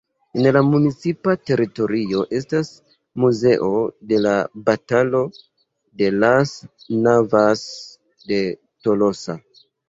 [0.37, 2.71] En la municipa teritorio estas
[3.25, 3.69] Muzeo
[4.13, 4.31] de la
[4.71, 5.21] Batalo
[6.03, 6.55] de las
[7.09, 7.63] Navas
[8.33, 8.41] de
[8.89, 9.39] Tolosa.